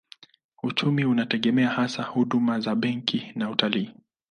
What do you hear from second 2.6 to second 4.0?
benki na utalii.